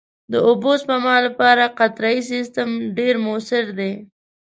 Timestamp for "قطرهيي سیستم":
1.79-2.69